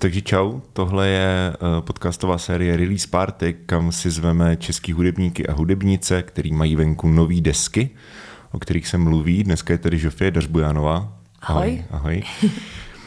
[0.00, 5.52] Takže čau, tohle je eh, podcastová série Release Party, kam si zveme český hudebníky a
[5.52, 7.90] hudebnice, který mají venku nové desky,
[8.52, 9.44] o kterých se mluví.
[9.44, 11.12] Dneska je tady Žofie Dařbujánová.
[11.42, 11.84] Ahoj.
[11.90, 12.22] Ahoj.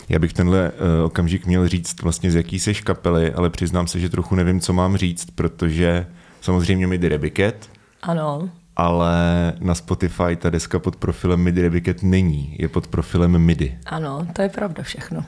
[0.10, 4.00] Já bych tenhle uh, okamžik měl říct vlastně z jaký seš kapely, ale přiznám se,
[4.00, 6.08] že trochu nevím, co mám říct, protože
[6.42, 7.70] samozřejmě Midi Rebiket.
[8.02, 8.50] Ano.
[8.76, 9.14] Ale
[9.60, 13.78] na Spotify ta deska pod profilem Midi Rebiket není, je pod profilem Midi.
[13.86, 15.26] Ano, to je pravda všechno.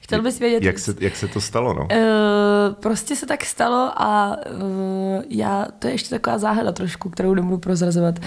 [0.00, 0.62] Chtěl bys vědět...
[0.62, 1.80] Jak se, jak se to stalo, no?
[1.80, 7.34] Uh, prostě se tak stalo a uh, já, to je ještě taková záhada trošku, kterou
[7.34, 8.18] nebudu prozrazovat.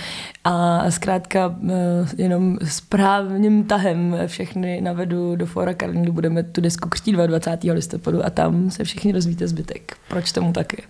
[0.44, 1.70] A zkrátka uh,
[2.18, 7.74] jenom správným tahem všechny navedu do Fora Karlín, budeme tu desku křtít 22.
[7.74, 9.98] listopadu a tam se všichni rozvíte zbytek.
[10.08, 10.84] Proč tomu taky?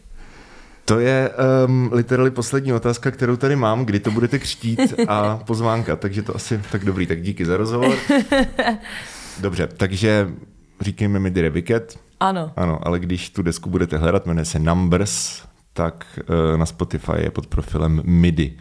[0.85, 1.31] To je
[1.65, 6.35] um, literally poslední otázka, kterou tady mám, kdy to budete křtít a pozvánka, takže to
[6.35, 7.95] asi tak dobrý, tak díky za rozhovor.
[9.41, 10.29] Dobře, takže
[10.81, 11.99] říkejme mi Reviket.
[12.19, 12.51] Ano.
[12.55, 17.31] Ano, ale když tu desku budete hledat, jmenuje se Numbers, tak uh, na Spotify je
[17.31, 18.57] pod profilem MIDI.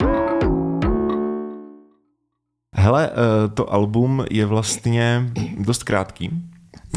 [2.76, 6.30] Hele, uh, to album je vlastně dost krátký.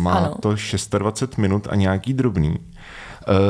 [0.01, 0.35] Má ano.
[0.41, 0.55] to
[0.97, 2.49] 26 minut a nějaký drobný.
[2.49, 2.55] Uh,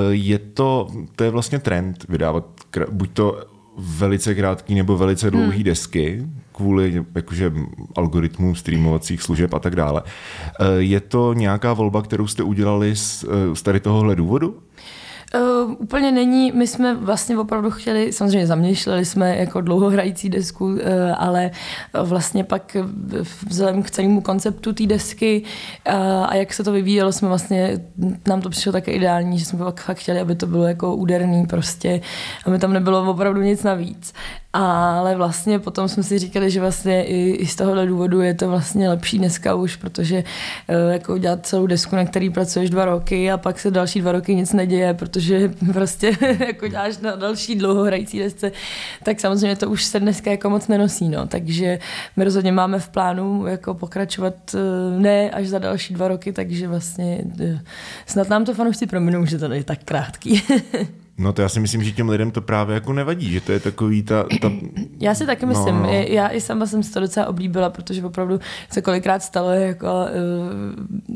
[0.10, 2.46] je to, to je vlastně trend vydávat
[2.92, 3.44] buď to
[3.78, 5.64] velice krátký nebo velice dlouhý hmm.
[5.64, 6.28] desky
[6.58, 7.54] kvůli jakože
[7.96, 10.02] algoritmům streamovacích služeb a tak dále.
[10.06, 14.58] Eh, je to nějaká volba, kterou jste udělali z, eh, z tady tohohle důvodu?
[15.36, 20.80] Uh, úplně není, my jsme vlastně opravdu chtěli, samozřejmě zamýšleli jsme jako dlouhohrající desku, uh,
[21.18, 21.52] ale
[22.04, 22.78] vlastně pak
[23.48, 25.94] vzhledem k celému konceptu té desky uh,
[26.26, 27.80] a jak se to vyvíjelo, jsme vlastně,
[28.28, 31.46] nám to přišlo také ideální, že jsme pak fakt chtěli, aby to bylo jako úderný
[31.46, 32.02] prostě,
[32.46, 34.14] aby tam nebylo opravdu nic navíc.
[34.54, 38.50] Ale vlastně potom jsme si říkali, že vlastně i, i z tohohle důvodu je to
[38.50, 40.24] vlastně lepší dneska už, protože
[40.70, 44.12] uh, jako dělat celou desku, na který pracuješ dva roky a pak se další dva
[44.12, 46.18] roky nic neděje, protože prostě
[46.48, 48.52] jako děláš na další dlouhohrající desce,
[49.04, 51.10] tak samozřejmě to už se dneska jako moc nenosí.
[51.10, 51.28] No.
[51.28, 51.80] Takže
[52.16, 56.68] my rozhodně máme v plánu jako pokračovat uh, ne až za další dva roky, takže
[56.68, 57.60] vlastně uh,
[58.06, 60.44] snad nám to fanoušci prominou, že to je tak krátký.
[61.18, 63.60] No to já si myslím, že těm lidem to právě jako nevadí, že to je
[63.60, 64.26] takový ta...
[64.42, 64.52] ta...
[65.00, 65.90] Já si taky myslím, no, no.
[65.90, 68.40] já i sama jsem si to docela oblíbila, protože opravdu
[68.72, 71.10] se kolikrát stalo jako uh,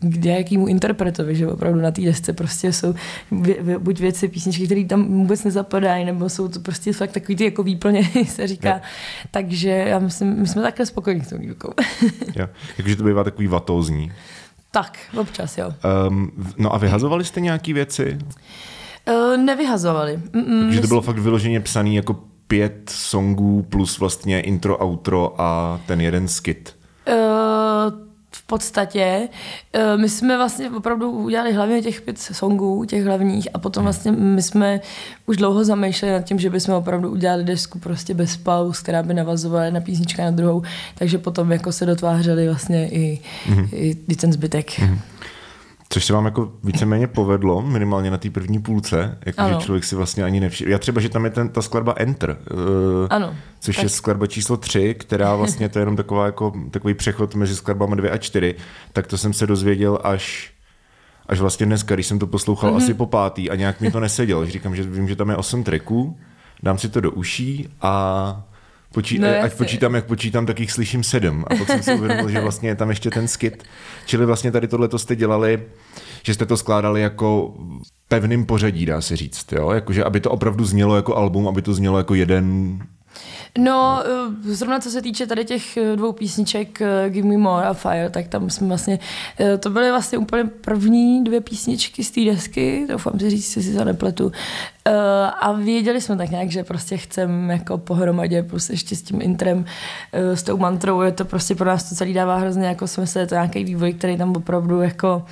[0.00, 2.94] k jakýmu interpretovi, že opravdu na té desce prostě jsou
[3.30, 7.36] vě, vě, buď věci, písničky, které tam vůbec nezapadají, nebo jsou to prostě fakt takový
[7.36, 8.70] ty jako výplně, se říká.
[8.70, 8.80] Jo.
[9.30, 11.72] Takže já myslím, my jsme takhle spokojení s tou výukou.
[12.36, 14.12] jo, jakože to bývá takový vatózní.
[14.70, 15.74] Tak, občas, jo.
[16.08, 18.18] Um, no a vyhazovali jste nějaký věci?
[19.08, 20.20] Uh, nevyhazovali.
[20.32, 25.80] Mm-mm, Takže to bylo fakt vyloženě psaný jako pět songů plus vlastně intro, outro a
[25.86, 26.74] ten jeden skit.
[27.08, 27.14] Uh,
[28.30, 29.28] v podstatě.
[29.74, 34.12] Uh, my jsme vlastně opravdu udělali hlavně těch pět songů, těch hlavních a potom vlastně
[34.12, 34.80] my jsme
[35.26, 39.14] už dlouho zamýšleli nad tím, že bychom opravdu udělali desku prostě bez pauz, která by
[39.14, 40.62] navazovala jedna písnička na druhou,
[40.94, 43.68] takže potom jako se dotvářeli vlastně i, mm-hmm.
[43.72, 44.70] i, i ten zbytek.
[44.70, 44.98] Mm-hmm.
[45.96, 49.96] Což se vám jako víceméně povedlo, minimálně na té první půlce, jako že člověk si
[49.96, 50.70] vlastně ani nevšiml.
[50.70, 52.58] Já třeba, že tam je ten, ta skladba Enter, uh,
[53.10, 53.82] ano, což tak.
[53.82, 57.96] je skladba číslo 3, která vlastně to je jenom taková, jako, takový přechod mezi skladbami
[57.96, 58.54] 2 a 4,
[58.92, 60.52] tak to jsem se dozvěděl až
[61.26, 62.76] až vlastně dneska, když jsem to poslouchal mm-hmm.
[62.76, 64.46] asi po pátý a nějak mi to nesedělo.
[64.46, 66.18] Říkám, že vím, že tam je 8 tracků,
[66.62, 68.45] dám si to do uší a
[68.96, 71.44] Počí, no, ať počítám, jak počítám, tak jich slyším sedm.
[71.46, 73.64] A pak jsem si uvědomil, že vlastně je tam ještě ten skit.
[74.06, 75.62] Čili vlastně tady tohle jste dělali,
[76.22, 77.54] že jste to skládali jako
[78.08, 79.52] pevným pořadí, dá se říct.
[79.52, 79.70] Jo?
[79.70, 82.78] Jakože, aby to opravdu znělo jako album, aby to znělo jako jeden
[83.58, 87.66] No, eh, zrovna co se týče tady těch eh, dvou písniček eh, Give Me More
[87.66, 88.98] a Fire, tak tam jsme vlastně,
[89.60, 93.74] to byly vlastně úplně první dvě písničky z té desky, doufám si říct, si si
[93.74, 94.32] to nepletu.
[95.40, 99.64] A věděli jsme tak nějak, že prostě chceme jako pohromadě, plus ještě s tím intrem,
[100.12, 103.26] s tou mantrou, je to prostě pro nás to celý dává hrozně jako smysl, je
[103.26, 105.24] to nějaký vývoj, který tam opravdu jako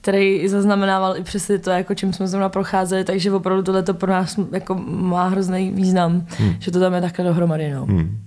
[0.00, 4.12] který zaznamenával i přesně to, jako čím jsme zrovna procházeli, takže opravdu tohle to pro
[4.12, 6.54] nás jako má hrozný význam, hmm.
[6.58, 7.70] že to tam je takhle dohromady.
[7.70, 7.86] No.
[7.86, 8.18] Hmm.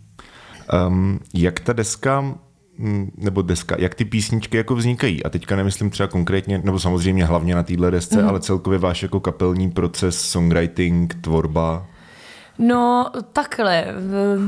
[0.87, 2.35] Um, jak ta deska
[2.79, 5.23] hm, nebo deska, jak ty písničky jako vznikají.
[5.23, 8.29] A teďka nemyslím třeba konkrétně, nebo samozřejmě hlavně na téhle desce, mm.
[8.29, 11.85] ale celkově váš jako kapelní proces, songwriting, tvorba.
[12.59, 13.85] No, takhle.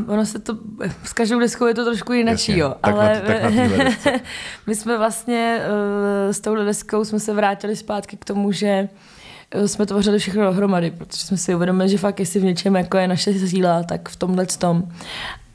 [0.07, 0.57] Ono se to,
[1.03, 2.69] s každou deskou je to trošku jinak, jo.
[2.69, 4.19] Tak ale na, tak na
[4.67, 8.89] my jsme vlastně uh, s touhle deskou jsme se vrátili zpátky k tomu, že
[9.55, 12.97] uh, jsme tvořili všechno dohromady, protože jsme si uvědomili, že fakt jestli v něčem jako
[12.97, 14.83] je naše síla, tak v tomhle tom.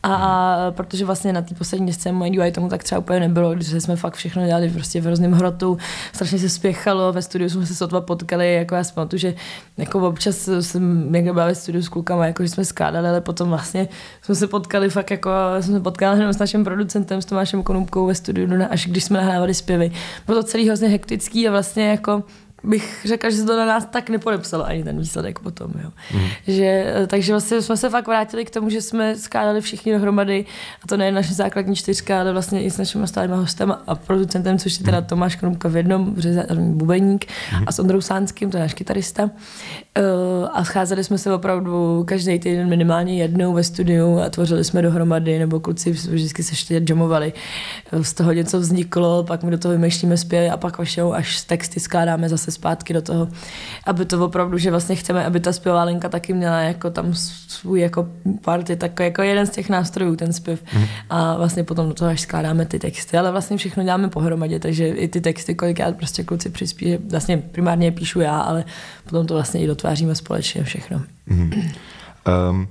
[0.09, 3.69] A protože vlastně na té poslední desce moje UI tomu tak třeba úplně nebylo, když
[3.69, 5.79] jsme fakt všechno dělali prostě v hrozném hrotu,
[6.13, 9.35] strašně se spěchalo, ve studiu jsme se sotva potkali, jako já jsem že
[9.77, 13.49] jako občas jsem někde byla ve studiu s klukama, jako že jsme skládali, ale potom
[13.49, 13.89] vlastně
[14.23, 15.31] jsme se potkali fakt jako,
[15.61, 19.19] jsme se potkali jenom s naším producentem, s Tomášem Konupkou ve studiu, až když jsme
[19.19, 19.91] nahrávali zpěvy.
[20.27, 22.23] Bylo to celý hrozně hektický a vlastně jako
[22.67, 25.73] bych řekla, že se to na nás tak nepodepsalo ani ten výsledek potom.
[25.85, 25.91] Jo.
[26.15, 26.21] Mm.
[26.47, 30.45] Že, takže vlastně jsme se fakt vrátili k tomu, že jsme skládali všichni dohromady
[30.83, 34.59] a to nejen naše základní čtyřka, ale vlastně i s našimi stálými hostem a producentem,
[34.59, 35.07] což je teda mhm.
[35.07, 36.17] Tomáš Krumka v jednom,
[36.59, 37.65] bubeník mm.
[37.67, 39.23] a s Ondrou Sánským, to je náš kytarista.
[39.23, 39.31] Uh,
[40.53, 45.39] a scházeli jsme se opravdu každý týden minimálně jednou ve studiu a tvořili jsme dohromady,
[45.39, 47.33] nebo kluci vždycky se ještě jamovali.
[48.03, 51.81] Z toho něco vzniklo, pak my do toho vymýšlíme zpěvy a pak vašou až texty
[51.81, 53.29] skládáme zase zpátky do toho,
[53.85, 57.15] aby to opravdu, že vlastně chceme, aby ta zpěvá linka taky měla jako tam
[57.49, 58.09] svůj jako
[58.45, 60.63] party, tak jako jeden z těch nástrojů, ten zpěv.
[60.75, 60.85] Mm.
[61.11, 64.89] A vlastně potom do toho až skládáme ty texty, ale vlastně všechno děláme pohromadě, takže
[64.89, 68.65] i ty texty kolikrát prostě kluci přispí, vlastně primárně píšu já, ale
[69.05, 71.03] potom to vlastně i dotváříme společně všechno.
[71.27, 71.53] Mm.
[72.51, 72.69] Um,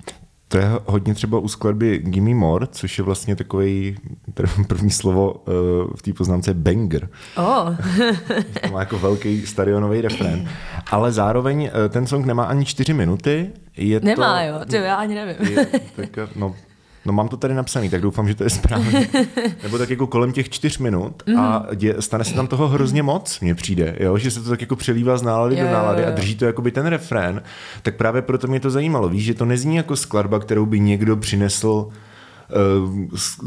[0.47, 3.97] to je hodně třeba u skladby Gimme More, což je vlastně takový
[4.67, 5.53] první slovo uh,
[5.95, 7.09] v té poznámce banger.
[7.37, 7.75] Oh.
[8.61, 10.49] to má jako velký stadionový refrén.
[10.91, 13.49] Ale zároveň uh, ten song nemá ani čtyři minuty.
[13.77, 15.47] Je nemá, to, jo, to já ani nevím.
[15.47, 15.65] je,
[15.95, 16.55] tak, no,
[17.05, 19.09] No mám to tady napsaný, tak doufám, že to je správně.
[19.63, 21.75] Nebo tak jako kolem těch čtyř minut a mhm.
[21.75, 24.17] dě, stane se tam toho hrozně moc, mně přijde, jo?
[24.17, 26.13] že se to tak jako přelívá z nálady jo, do nálady jo, jo.
[26.13, 27.41] a drží to jakoby ten refrén.
[27.81, 29.09] Tak právě proto mě to zajímalo.
[29.09, 31.89] Víš, že to nezní jako skladba, kterou by někdo přinesl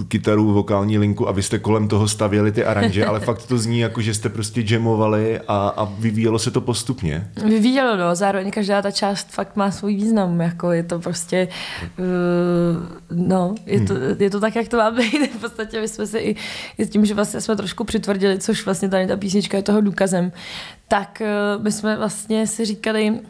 [0.08, 3.80] kytaru, vokální linku a vy jste kolem toho stavěli ty aranže, ale fakt to zní
[3.80, 7.30] jako, že jste prostě jamovali a, a vyvíjelo se to postupně.
[7.44, 11.48] Vyvíjelo, no, zároveň každá ta část fakt má svůj význam, jako je to prostě,
[11.98, 12.06] uh,
[13.28, 14.16] no, je to, hmm.
[14.18, 16.36] je to tak, jak to má být, v podstatě my jsme si i,
[16.78, 19.80] i s tím, že vlastně jsme trošku přitvrdili, což vlastně tady ta písnička je toho
[19.80, 20.32] důkazem,
[20.88, 21.22] tak
[21.56, 23.20] uh, my jsme vlastně si říkali,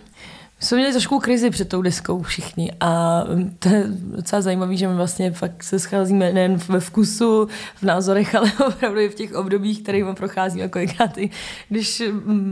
[0.60, 3.22] my jsme měli trošku krizi před tou deskou všichni a
[3.58, 8.34] to je docela zajímavé, že my vlastně fakt se scházíme nejen ve vkusu, v názorech,
[8.34, 11.30] ale opravdu i v těch obdobích, kterými procházíme kolikrát i
[11.68, 12.02] když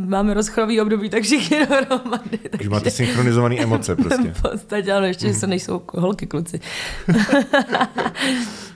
[0.07, 2.39] máme rozchodový období, tak všichni dohromady.
[2.51, 4.29] Takže máte synchronizované emoce prostě.
[4.37, 6.61] V podstatě, ale ještě, že se nejsou holky kluci.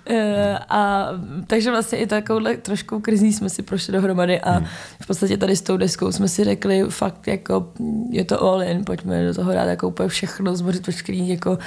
[0.06, 1.08] Eh, a
[1.46, 4.66] takže vlastně i takovouhle trošku krizí jsme si prošli dohromady a hmm.
[5.02, 7.72] v podstatě tady s tou deskou jsme si řekli fakt jako
[8.10, 11.58] je to all in, pojďme do toho dát jako úplně všechno, zbořit veškerý, jako,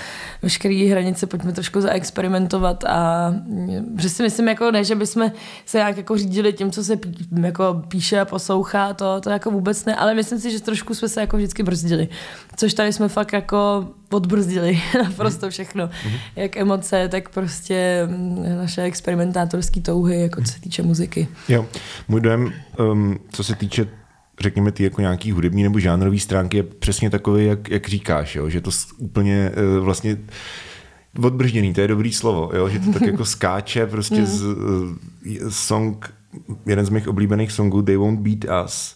[0.41, 3.33] veškerý hranice, pojďme trošku zaexperimentovat a
[3.97, 5.31] že si myslím jako ne, že bychom
[5.65, 9.51] se nějak jako řídili tím, co se pí, jako píše a poslouchá, to, to jako
[9.51, 12.07] vůbec ne, ale myslím si, že trošku jsme se jako vždycky brzdili,
[12.56, 15.88] což tady jsme fakt jako podbrzdili naprosto všechno.
[15.88, 16.19] Mm-hmm.
[16.36, 21.27] Jak emoce, tak prostě mm, naše experimentátorské touhy, jako co se týče muziky.
[21.50, 21.65] Jo,
[22.07, 23.88] můj dojem, um, co se týče
[24.39, 28.50] řekněme, ty jako nějaký hudební nebo žánrový stránky je přesně takový, jak, jak říkáš, jo?
[28.50, 30.18] že to úplně uh, vlastně
[31.24, 32.69] odbržděný, to je dobrý slovo, jo?
[32.69, 34.54] že to tak jako skáče prostě z uh,
[35.50, 36.13] song,
[36.66, 38.95] jeden z mých oblíbených songů They Won't Beat Us,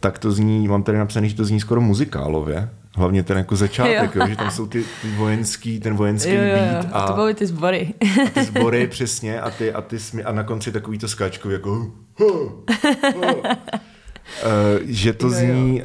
[0.00, 2.68] tak to zní, mám tady napsané, že to zní skoro muzikálově.
[2.96, 4.22] Hlavně ten jako začátek, jo.
[4.22, 6.86] Jo, že tam jsou ty, ty vojenský, ten vojenský jo, jo, beat.
[6.92, 7.94] A, a to byly ty sbory.
[8.26, 11.52] A ty sbory, přesně, a, ty, a, ty smi, a na konci takový to skáčkový
[11.52, 12.50] jako uh, uh,
[13.16, 13.22] uh.
[14.44, 15.82] Uh, že to zní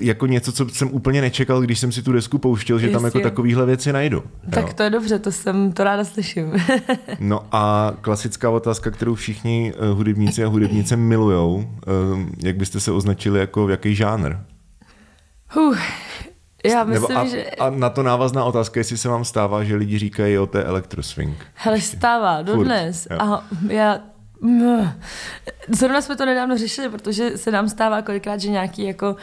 [0.00, 2.96] jako něco, co jsem úplně nečekal, když jsem si tu desku pouštěl, že Jistě.
[2.96, 4.22] tam jako takovýhle věci najdu.
[4.50, 4.72] Tak jo.
[4.74, 6.52] to je dobře, to jsem, to ráda slyším.
[7.20, 11.64] no a klasická otázka, kterou všichni uh, hudebníci a hudebnice milujou, uh,
[12.44, 14.36] jak byste se označili jako jaký žánr?
[15.56, 15.76] Uh,
[16.66, 17.44] já myslím, Nebo a, že...
[17.44, 21.46] a na to návazná otázka, jestli se vám stává, že lidi říkají o té elektroswing.
[21.54, 23.08] Hele, stává, dodnes.
[23.18, 24.00] A já
[25.68, 29.16] Zrovna jsme to nedávno řešili, protože se nám stává kolikrát, že nějaký jako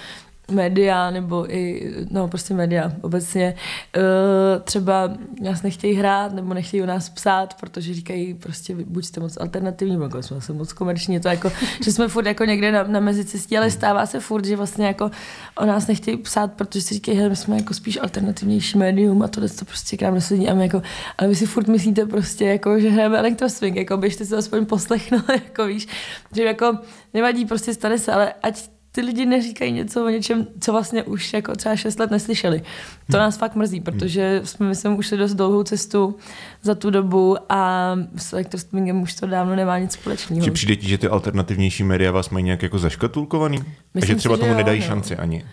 [0.50, 3.56] média nebo i, no prostě média obecně,
[3.98, 9.20] uh, třeba nás nechtějí hrát nebo nechtějí o nás psát, protože říkají prostě buď jste
[9.20, 11.52] moc alternativní, nebo jsme se moc komerční, to jako,
[11.84, 15.12] že jsme furt jako někde na, na mezicestí, ale stává se furt, že vlastně jako
[15.56, 19.28] o nás nechtějí psát, protože si říkají, že my jsme jako spíš alternativnější médium a
[19.28, 20.48] tohle to prostě k nám nesedí.
[20.50, 20.82] A my jako,
[21.18, 25.30] ale vy si furt myslíte prostě jako, že hrajeme elektroswing, jako běžte si aspoň poslechnout,
[25.30, 25.88] jako víš,
[26.36, 26.78] že jako
[27.14, 31.34] nevadí, prostě stane se, ale ať ty lidi neříkají něco o něčem, co vlastně už
[31.34, 32.60] jako třeba 6 let neslyšeli.
[32.60, 33.20] To hmm.
[33.20, 36.16] nás fakt mrzí, protože jsme, myslím, už šli dost dlouhou cestu
[36.62, 40.44] za tu dobu a s elektrostreamingem už to dávno nemá nic společného.
[40.44, 43.64] Či přijde ti, že ty alternativnější média vás mají nějak jako zaškatulkovaný?
[43.94, 44.88] Myslím a že třeba si, tomu že nedají jo, no.
[44.88, 45.44] šanci ani?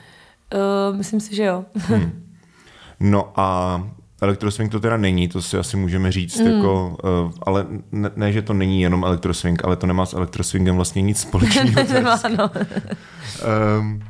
[0.90, 1.64] Uh, myslím si, že jo.
[1.75, 2.23] hmm.
[3.00, 3.83] No a
[4.20, 6.46] Elektroswing to teda není, to si asi můžeme říct, mm.
[6.46, 10.76] jako, uh, ale ne, ne, že to není jenom elektroswing, ale to nemá s elektroswingem
[10.76, 11.85] vlastně nic společného.
[11.92, 12.50] Nemá, no.
[13.80, 14.02] um,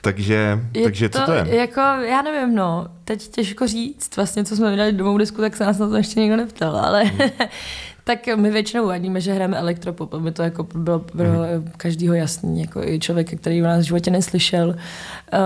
[0.00, 1.56] takže, Je takže co to je?
[1.56, 5.64] Jako, já nevím, no, teď těžko říct, vlastně, co jsme vydali domů disku, tak se
[5.64, 7.10] nás na to ještě nikdo neptal, ale
[8.08, 11.72] tak my většinou uvádíme, že hrajeme elektropop, aby to jako bylo pro Mhm.
[11.76, 14.68] každýho jasný, jako i člověk, který v nás v životě neslyšel.
[14.68, 14.74] Uh,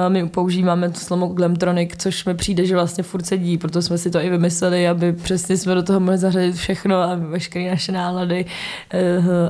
[0.09, 4.11] my používáme to slovo glamtronic, což mi přijde, že vlastně furt sedí, proto jsme si
[4.11, 8.45] to i vymysleli, aby přesně jsme do toho mohli zařadit všechno a veškeré naše nálady
[8.45, 9.01] uh,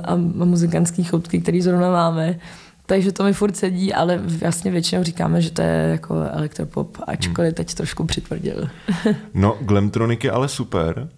[0.04, 2.38] a, a muzikantské choutky, které zrovna máme.
[2.86, 7.54] Takže to mi furt sedí, ale vlastně většinou říkáme, že to je jako elektropop, ačkoliv
[7.54, 8.68] teď trošku přitvrdil.
[9.34, 11.08] No, Glamtronic je ale super.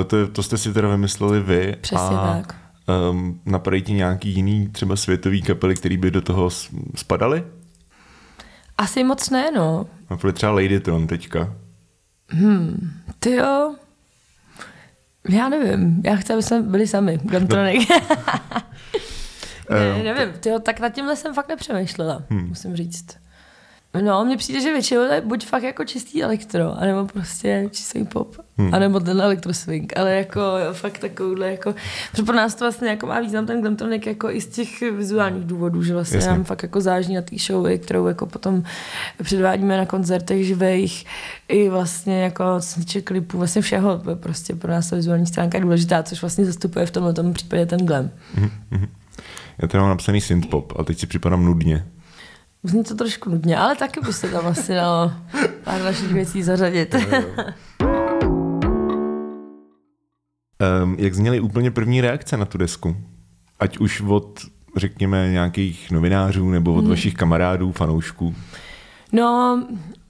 [0.00, 1.76] Eh, To, to jste si teda vymysleli vy.
[1.80, 2.56] Přesně a, tak.
[3.10, 6.50] Um, napadají ti nějaký jiný třeba světový kapely, který by do toho
[6.94, 7.44] spadaly?
[8.78, 9.86] Asi moc ne, no.
[10.10, 11.54] Napadají třeba Ladytron teďka.
[13.18, 13.74] Ty jo.
[15.28, 17.88] Já nevím, já chci, aby jsme byli sami, Glamtronic.
[19.70, 22.48] ne, nevím, tyjo, tak nad tímhle jsem fakt nepřemýšlela, hmm.
[22.48, 23.06] musím říct.
[24.02, 28.04] No, mně přijde, že většinou to je buď fakt jako čistý elektro, anebo prostě čistý
[28.04, 28.74] pop, hmm.
[28.74, 31.74] anebo ten elektroswing, ale jako jo, fakt takovouhle jako,
[32.10, 35.44] protože pro nás to vlastně jako má význam ten Glamtronic jako i z těch vizuálních
[35.44, 36.30] důvodů, že vlastně Jasně.
[36.30, 38.62] nám fakt jako záží na té showy, kterou jako potom
[39.22, 41.06] předvádíme na koncertech živých,
[41.48, 46.02] i vlastně jako týče klipů, vlastně všeho, prostě pro nás ta vizuální stránka je důležitá,
[46.02, 48.10] což vlastně zastupuje v tomhle tom případě ten glam.
[49.58, 51.86] Já teda mám napsaný synthpop a teď si připadám nudně.
[52.66, 55.12] Zní to trošku nudně, ale taky by se tam asi dalo
[55.64, 56.94] pár dalších věcí zařadit.
[60.82, 62.96] Um, jak zněly úplně první reakce na tu desku?
[63.60, 64.40] Ať už od,
[64.76, 66.90] řekněme, nějakých novinářů nebo od hmm.
[66.90, 68.34] vašich kamarádů, fanoušků.
[69.12, 69.62] No,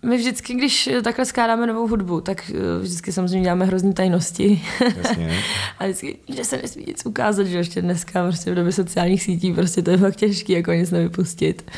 [0.02, 4.62] my vždycky, když takhle skládáme novou hudbu, tak eh, vždycky samozřejmě děláme hrozný tajnosti.
[4.96, 5.38] Jasně.
[5.78, 9.52] A vždycky, že se nesmí nic ukázat, že ještě dneska prostě v době sociálních sítí
[9.52, 11.70] prostě to je fakt těžký, jako nic nevypustit.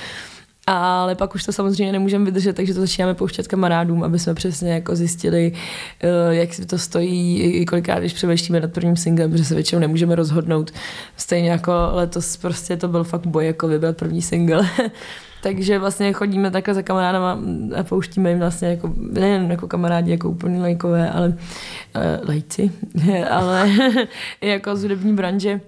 [0.71, 4.73] Ale pak už to samozřejmě nemůžeme vydržet, takže to začínáme pouštět kamarádům, aby jsme přesně
[4.73, 5.53] jako zjistili,
[6.01, 9.81] eh, jak si to stojí, i kolikrát, když přemýšlíme nad prvním singlem, protože se většinou
[9.81, 10.71] nemůžeme rozhodnout.
[11.17, 14.69] Stejně jako letos prostě to byl fakt boj, jako vybrat první single.
[15.43, 17.39] Takže vlastně chodíme takhle za kamarádama
[17.77, 22.73] a pouštíme jim vlastně jako, nejen jako kamarádi, jako úplně lajkové, ale uh, lajci,
[23.31, 23.71] ale
[24.41, 25.61] jako z hudební branže.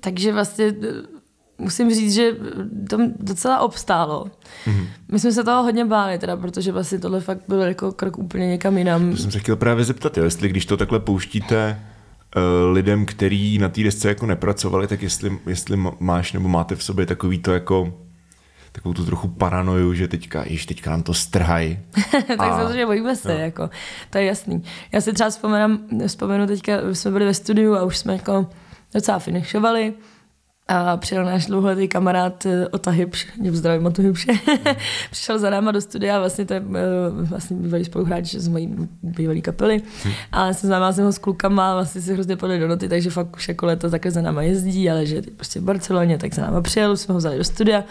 [0.00, 1.15] Takže vlastně eh,
[1.58, 2.30] musím říct, že
[2.90, 4.24] to docela obstálo.
[4.66, 4.86] Mm-hmm.
[5.12, 8.46] My jsme se toho hodně báli, teda, protože vlastně tohle fakt byl jako krok úplně
[8.46, 9.10] někam jinam.
[9.10, 11.82] To jsem se chtěl právě zeptat, jo, jestli když to takhle pouštíte
[12.36, 16.84] uh, lidem, kteří na té desce jako nepracovali, tak jestli, jestli máš nebo máte v
[16.84, 17.94] sobě takový to jako
[18.72, 21.78] takovou tu trochu paranoju, že teďka, již teďka nám to strhají.
[22.26, 22.56] tak a...
[22.56, 23.40] samozřejmě bojíme se, no.
[23.40, 23.70] jako,
[24.10, 24.62] to je jasný.
[24.92, 28.46] Já si třeba vzpomenu, vzpomenu teďka, jsme byli ve studiu a už jsme jako
[28.94, 29.94] docela finišovali
[30.68, 34.32] a přijel náš dlouholetý kamarád eh, Ota Hybš, zdravím Otu Hybše,
[35.10, 36.76] přišel za náma do studia, vlastně to je uh,
[37.28, 39.82] vlastně bývalý spoluhráč z mojí bývalý kapely.
[40.32, 43.48] A známá jsem ho s klukama, vlastně si hrozně podali do noty, takže fakt už
[43.48, 46.96] jako leto takhle za náma jezdí, ale že prostě v Barceloně, tak za náma přijel,
[46.96, 47.84] jsme ho vzali do studia.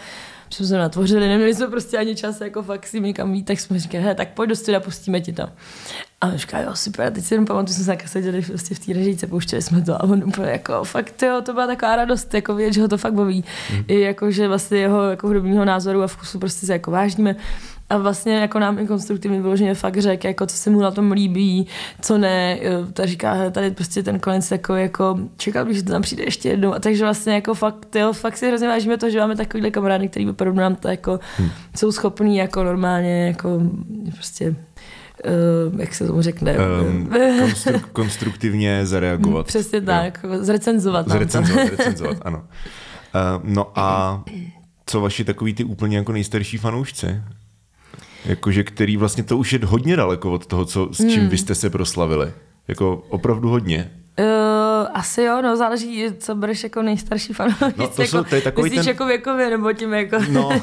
[0.50, 3.80] Jsme se natvořili, neměli jsme prostě ani čas jako fakt si někam jít, tak jsme
[3.80, 5.48] říkali, tak pojď do studia, pustíme ti to.
[6.26, 8.80] A on říká, jo, super, a teď si jenom pamatuju, jsme se seděli prostě v
[8.80, 12.34] té režíce, pouštěli jsme to a on úplně jako, fakt, jo, to byla taková radost,
[12.34, 13.44] jako vědět, že ho to fakt baví.
[13.74, 13.84] Mm.
[13.88, 17.36] I jako, že vlastně jeho jako hudebního názoru a vkusu prostě se jako vážíme.
[17.90, 21.12] A vlastně jako nám i konstruktivně vyloženě fakt řekl, jako co se mu na tom
[21.12, 21.68] líbí,
[22.02, 22.60] co ne.
[22.94, 26.24] Ta říká, hele, tady prostě ten konec jako, jako čekal bych, že to tam přijde
[26.24, 26.74] ještě jednou.
[26.74, 30.08] A takže vlastně jako fakt, jo, fakt si hrozně vážíme to, že máme takovýhle kamarády,
[30.08, 31.50] který opravdu nám to jako hmm.
[31.76, 33.62] jsou schopní jako normálně jako
[34.14, 34.56] prostě
[35.24, 36.56] Uh, jak se tomu řekne?
[36.58, 37.10] Um,
[37.42, 39.48] konstru- konstruktivně zareagovat.
[39.48, 40.30] Přesně tak, jo.
[40.44, 41.10] zrecenzovat.
[41.10, 42.38] Zrecenzovat, zrecenzovat, ano.
[42.38, 44.24] Uh, no a
[44.86, 47.22] co vaši takový ty úplně jako nejstarší fanoušci?
[48.26, 51.30] Jakože který vlastně to už je hodně daleko od toho, co, s čím hmm.
[51.30, 52.34] vy jste se proslavili.
[52.68, 53.92] Jako opravdu hodně.
[54.20, 54.26] Uh,
[54.96, 57.66] asi jo, no záleží, co bereš jako nejstarší fanoušci.
[57.78, 58.88] No, to, jako, jsou, to je takový ten...
[58.88, 60.18] jako věkově, nebo tím jako...
[60.30, 60.50] No,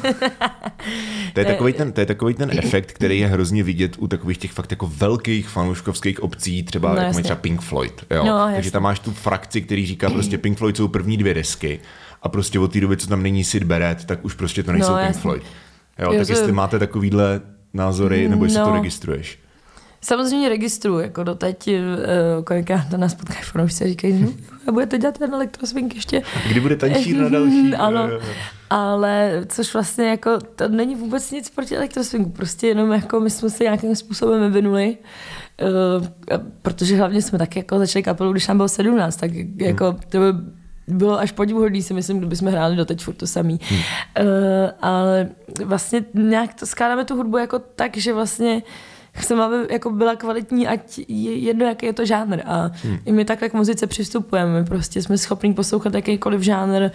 [1.35, 4.39] to je, takový ten, to je takový ten efekt, který je hrozně vidět u takových
[4.39, 8.05] těch fakt jako velkých fanouškovských obcí, třeba no, jako třeba Pink Floyd.
[8.11, 8.25] Jo?
[8.25, 11.81] No, Takže tam máš tu frakci, který říká prostě Pink Floyd jsou první dvě desky
[12.23, 14.93] a prostě od té doby, co tam není Sid Barrett, tak už prostě to nejsou
[14.93, 15.17] no, Pink.
[15.17, 15.43] Floyd.
[15.99, 17.41] Jo, jo, tak jestli máte takovýhle
[17.75, 18.67] názory, nebo jestli no.
[18.67, 19.39] to registruješ.
[20.04, 21.71] Samozřejmě registruju, jako doteď,
[22.44, 24.28] kolikrát to nás potkají fanoušci a říkají, no,
[24.66, 26.23] a budete dělat ten elektroswing ještě.
[26.49, 27.75] Kdy bude tančír na další?
[27.78, 28.09] ano.
[28.71, 33.50] ale což vlastně jako, to není vůbec nic proti elektroswingu, prostě jenom jako my jsme
[33.50, 34.97] se nějakým způsobem vyvinuli,
[35.62, 36.06] uh,
[36.62, 40.00] protože hlavně jsme taky jako začali kapelu, když nám bylo 17, tak jako hmm.
[40.09, 40.38] to by
[40.88, 43.61] bylo až podivuhodný, si myslím, kdybychom hráli do teď furt to samý.
[43.62, 43.78] Hmm.
[43.78, 44.26] Uh,
[44.82, 45.28] ale
[45.64, 48.62] vlastně nějak to skládáme tu hudbu jako tak, že vlastně
[49.12, 52.42] chceme, aby jako byla kvalitní, ať je jedno, jaký je to žánr.
[52.47, 52.99] A hmm.
[53.04, 54.61] i my takhle k muzice přistupujeme.
[54.61, 56.90] My prostě jsme schopni poslouchat jakýkoliv žánr,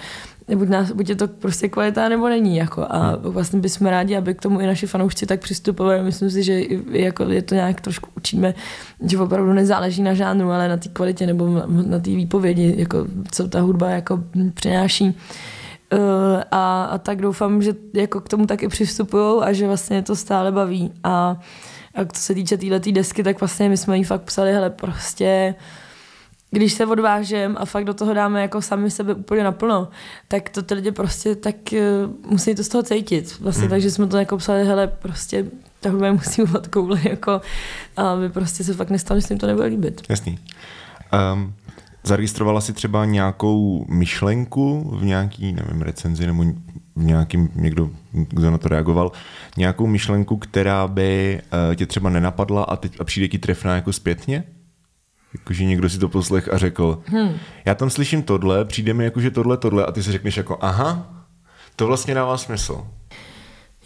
[0.55, 2.57] buď, nás, buď je to prostě kvalita, nebo není.
[2.57, 2.85] Jako.
[2.89, 3.21] A hmm.
[3.21, 6.03] vlastně bychom rádi, aby k tomu i naši fanoušci tak přistupovali.
[6.03, 8.53] Myslím si, že jako je to nějak trošku učíme,
[9.05, 13.47] že opravdu nezáleží na žánru, ale na té kvalitě nebo na té výpovědi, jako, co
[13.47, 15.17] ta hudba jako přináší.
[15.93, 15.99] Uh,
[16.51, 20.51] a, a tak doufám, že jako k tomu taky přistupují a že vlastně to stále
[20.51, 20.91] baví.
[21.03, 21.39] A
[21.97, 24.69] a co se týče této tý desky, tak vlastně my jsme jí fakt psali, hele,
[24.69, 25.55] prostě
[26.51, 29.87] když se odvážem a fakt do toho dáme jako sami sebe úplně naplno,
[30.27, 33.39] tak to ty lidi prostě tak uh, musí to z toho cítit.
[33.39, 33.69] Vlastně, mm.
[33.69, 35.45] takže jsme to jako psali, hele, prostě
[35.79, 37.41] ta hudba musí uvat koule, jako,
[37.97, 40.01] a aby prostě se fakt nestalo, že se jim to nebude líbit.
[40.09, 40.39] Jasný.
[41.33, 41.53] Um,
[42.07, 46.43] zaregistrovala si třeba nějakou myšlenku v nějaký, nevím, recenzi nebo
[46.95, 49.11] v nějakým, někdo, kdo na to reagoval,
[49.57, 53.93] nějakou myšlenku, která by uh, tě třeba nenapadla a, teď, a přijde ti trefná jako
[53.93, 54.43] zpětně?
[55.33, 57.33] Jakože někdo si to poslech a řekl, hmm.
[57.65, 60.57] já tam slyším tohle, přijde mi jako, že tohle, tohle a ty si řekneš jako,
[60.61, 61.13] aha,
[61.75, 62.87] to vlastně dává smysl.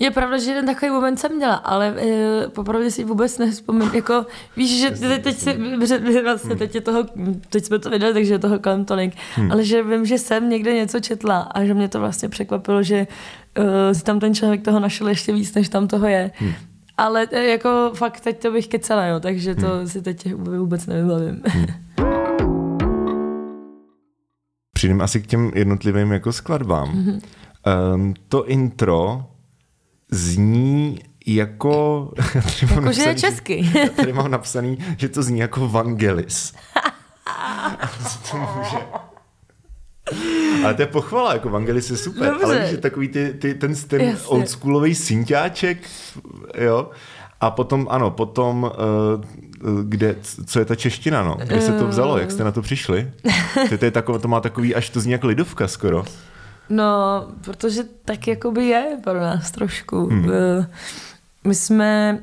[0.01, 3.95] Je pravda, že jeden takový moment jsem měla, ale e, popravdě si vůbec nevzpomínám.
[3.95, 4.25] Jako,
[4.57, 5.57] víš, že teď, teď, si,
[6.23, 7.03] vlastně, teď, je toho,
[7.49, 9.51] teď jsme to viděli, takže je toho kolem tolik, hmm.
[9.51, 13.07] ale že vím, že jsem někde něco četla a že mě to vlastně překvapilo, že
[13.59, 16.31] uh, si tam ten člověk toho našel ještě víc, než tam toho je.
[16.35, 16.53] Hmm.
[16.97, 19.87] Ale e, jako fakt teď to bych kecela, jo, takže to hmm.
[19.87, 21.41] si teď vůbec nevybavím.
[21.45, 21.65] Hmm.
[24.73, 26.89] Přijdeme asi k těm jednotlivým jako skladbám.
[26.89, 27.21] Mm-hmm.
[27.95, 29.30] Um, to intro
[30.11, 32.11] zní jako...
[32.61, 33.63] Jako, že je česky.
[33.63, 36.53] Že, tady mám napsaný, že to zní jako Vangelis.
[38.31, 38.77] to může...
[40.63, 42.29] Ale to je pochvala, jako Vangelis je super.
[42.29, 42.45] Dobře.
[42.45, 45.77] Ale že takový ty, ty, ten, ten oldschoolový synťáček,
[46.57, 46.89] jo.
[47.41, 51.37] A potom, ano, potom, uh, kde, co je ta čeština, no?
[51.43, 52.17] Kde se to vzalo?
[52.17, 53.11] Jak jste na to přišli?
[53.69, 56.05] To, to, je takové, to má takový, až to zní jako lidovka skoro.
[56.71, 60.05] No, protože tak jakoby je pro nás trošku.
[60.05, 60.31] Hmm.
[60.31, 60.67] Eh,
[61.43, 62.19] my jsme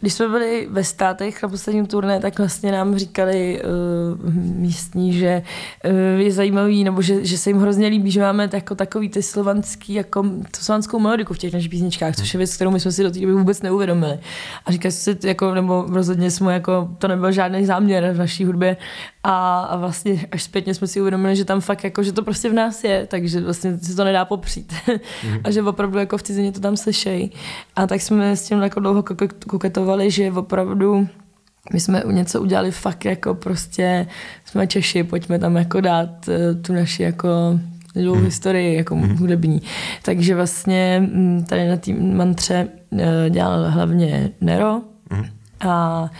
[0.00, 5.42] když jsme byli ve státech na posledním turné, tak vlastně nám říkali uh, místní, že
[5.84, 9.22] uh, je zajímavý, nebo že, že se jim hrozně líbí, že máme jako takový ty
[9.22, 12.92] slovanský, jako tu slovanskou melodiku v těch našich písničkách, což je věc, kterou my jsme
[12.92, 14.18] si do té doby vůbec neuvědomili.
[14.66, 18.76] A říkají si, jako, nebo rozhodně jsme, jako, to nebyl žádný záměr v naší hudbě,
[19.28, 22.50] a, a vlastně až zpětně jsme si uvědomili, že tam fakt jako, že to prostě
[22.50, 24.72] v nás je, takže vlastně se to nedá popřít.
[24.72, 25.40] Mm-hmm.
[25.44, 27.32] a že opravdu jako v cizině to tam slyšejí.
[27.76, 29.04] A tak jsme s tím jako dlouho
[29.46, 31.08] koketovali, že opravdu
[31.72, 34.06] my jsme něco udělali fakt jako prostě,
[34.44, 37.28] jsme Češi, pojďme tam jako dát eh, tu naši jako
[37.94, 38.24] dlouhou mm.
[38.24, 39.16] historii jako mm.
[39.16, 39.62] hudební.
[40.02, 45.24] Takže vlastně mm, tady na té mantře eh, dělal hlavně Nero mm.
[45.60, 46.10] a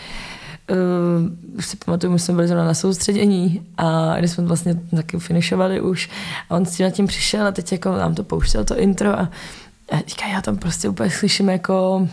[0.71, 5.81] uh, si pamatuju, že jsme byli zrovna na soustředění a když jsme vlastně taky finišovali
[5.81, 6.11] už
[6.51, 9.19] a on s tím nad tím přišel a teď jako nám to pouštěl to intro
[9.19, 9.31] a,
[9.93, 12.09] a říká, já tam prostě úplně slyším jako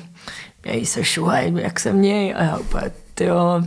[0.65, 3.63] měj se šuhaj, jak se měj a já úplně, tyjo,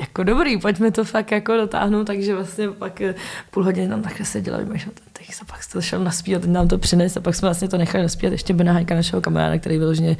[0.00, 3.14] jako dobrý, pojďme to fakt jako dotáhnout, takže vlastně pak eh,
[3.50, 6.50] půl hodiny tam takhle seděla, vymýšlel ten text a pak se to šel naspívat, teď
[6.50, 9.58] nám to přines a pak jsme vlastně to nechali naspívat ještě Bena Hajka, našeho kamaráda,
[9.58, 10.16] který vyloženě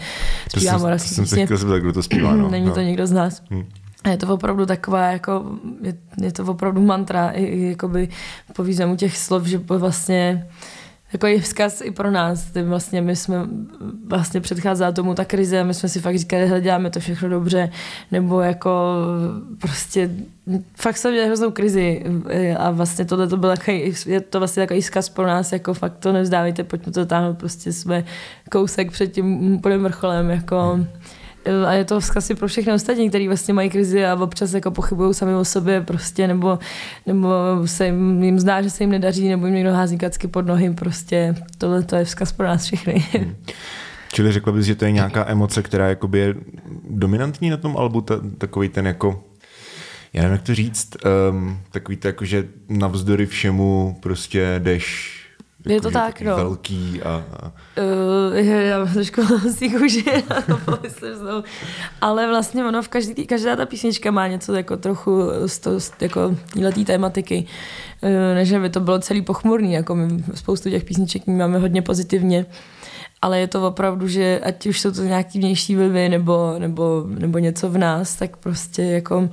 [0.49, 2.51] zpívá moravský jsem se chtěl kdo to zpívá, no.
[2.51, 2.75] Není no.
[2.75, 3.43] to někdo z nás.
[3.51, 3.65] Hmm.
[4.11, 8.09] Je to opravdu taková, jako, je, je to opravdu mantra, i, i jakoby
[8.53, 10.47] po významu těch slov, že vlastně
[11.13, 12.45] jako je vzkaz i pro nás.
[12.45, 13.37] Ty vlastně my jsme
[14.07, 17.71] vlastně předcházela tomu ta krize my jsme si fakt říkali, že děláme to všechno dobře,
[18.13, 18.71] nebo jako
[19.61, 20.11] prostě
[20.75, 22.05] fakt jsme měli hroznou krizi
[22.59, 25.99] a vlastně tohle to byl takový, je to vlastně takový vzkaz pro nás, jako fakt
[25.99, 28.05] to nevzdávejte, pojďme to táhnout, prostě jsme
[28.51, 30.87] kousek před tím úplným vrcholem, jako hmm
[31.67, 35.15] a je to vzkaz pro všechny ostatní, kteří vlastně mají krizi a občas jako pochybují
[35.15, 36.59] sami o sobě prostě, nebo,
[37.07, 37.29] nebo
[37.65, 40.71] se jim, jim zdá, že se jim nedaří, nebo jim někdo hází kacky pod nohy,
[40.71, 43.05] prostě tohle to je vzkaz pro nás všechny.
[43.13, 43.37] Hmm.
[44.13, 46.35] Čili řekla bys, že to je nějaká emoce, která jakoby je
[46.91, 49.25] dominantní na tom albu, ta, takový ten jako
[50.13, 50.97] já nevím, jak to říct,
[51.31, 55.20] um, takový to jako, že navzdory všemu prostě jdeš
[55.67, 56.37] Je to tak, no.
[56.37, 59.23] Velký a, a Uh, já mám trošku
[59.55, 60.05] si kůži,
[62.01, 65.93] ale vlastně ono v každý, každá ta písnička má něco jako trochu z, to, z
[66.01, 67.47] jako této tématiky.
[68.03, 72.47] Uh, než by to bylo celý pochmurný, jako my spoustu těch písniček máme hodně pozitivně,
[73.23, 77.39] ale je to opravdu, že ať už jsou to nějaký vnější vlivy nebo, nebo, nebo
[77.39, 79.29] něco v nás, tak prostě jako uh,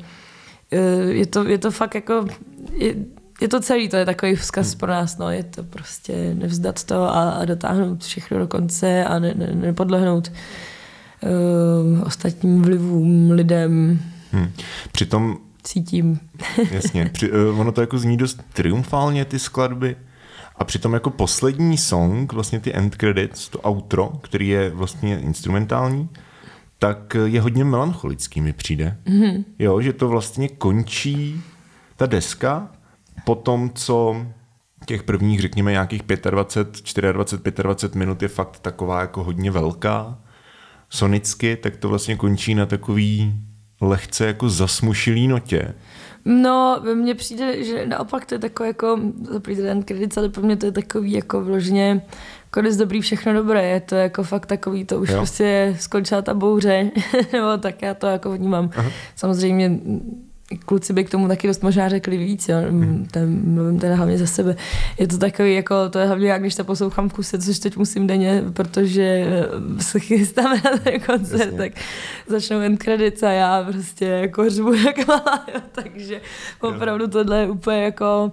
[1.10, 2.26] je to, je to fakt jako
[2.74, 2.96] je,
[3.42, 7.04] je to celý, to je takový vzkaz pro nás, no, je to prostě nevzdat to
[7.04, 14.00] a, a dotáhnout všechno do konce a ne, ne, nepodlehnout uh, ostatním vlivům, lidem,
[14.32, 14.52] hmm.
[14.92, 16.20] Přitom, cítím.
[16.72, 19.96] jasně, při, uh, ono to jako zní dost triumfálně, ty skladby,
[20.56, 26.10] a přitom jako poslední song, vlastně ty end credits, to outro, který je vlastně instrumentální,
[26.80, 28.98] tak je hodně melancholický mi přijde.
[29.06, 29.44] Mm-hmm.
[29.60, 31.42] Jo, že to vlastně končí
[31.96, 32.70] ta deska
[33.24, 34.26] po tom, co
[34.86, 40.18] těch prvních, řekněme, nějakých 25, 24, 25 minut je fakt taková jako hodně velká,
[40.90, 43.34] sonicky, tak to vlastně končí na takový
[43.82, 45.74] lehce jako zasmušilý notě.
[46.26, 49.00] No, mně přijde, že naopak to je takový jako,
[49.32, 52.02] dobrý ten kredit, ale pro mě to je takový jako vložně
[52.52, 55.18] konec dobrý, všechno dobré, je to jako fakt takový, to už jo.
[55.18, 56.92] prostě skončila ta bouře,
[57.34, 58.70] nebo tak já to jako vnímám.
[58.76, 58.92] Aha.
[59.16, 59.80] Samozřejmě
[60.66, 62.58] kluci by k tomu taky dost možná řekli víc, jo.
[62.70, 63.08] Hmm.
[63.12, 64.56] Ten, mluvím teda hlavně za sebe.
[65.00, 67.78] Je to takový, jako, to je hlavně jak když to poslouchám v kuse, což teď
[67.78, 71.58] musím denně, protože eh, se chystáme na ten koncert, Jasně.
[71.58, 71.72] tak
[72.28, 75.62] začnou end credits a já prostě jako řvu jak malá, jo.
[75.72, 76.22] takže
[76.60, 78.32] opravdu tohle je úplně jako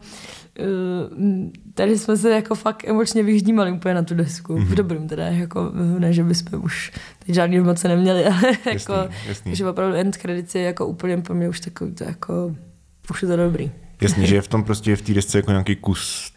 [1.74, 4.54] tady jsme se jako fakt emočně vyždímali úplně na tu desku.
[4.54, 4.64] Mm-hmm.
[4.64, 4.74] V mhm.
[4.74, 6.92] dobrém teda, jako ne, že bychom už
[7.26, 9.56] teď žádný emoce neměli, ale jasný, jako, jasný.
[9.56, 12.54] že opravdu end credits je jako úplně pro mě už takový to jako,
[13.10, 13.70] už je to dobrý.
[14.02, 16.32] Jasně, že je v tom prostě v té desce jako nějaký kus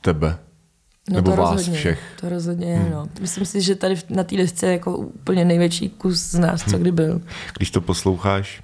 [0.00, 0.38] tebe.
[1.10, 2.00] No Nebo to vás rozhodně, všech.
[2.20, 2.90] To rozhodně hmm.
[2.90, 3.06] no.
[3.20, 6.70] Myslím si, že tady na té desce je jako úplně největší kus z nás, co
[6.70, 6.80] hmm.
[6.80, 7.20] kdy byl.
[7.56, 8.62] Když to posloucháš,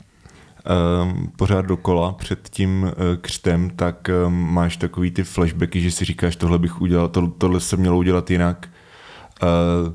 [0.64, 2.90] um, pořád dokola před tím uh,
[3.20, 7.60] křtem, tak um, máš takový ty flashbacky, že si říkáš, tohle bych udělal, to, tohle
[7.60, 8.68] se mělo udělat jinak.
[9.42, 9.92] Uh,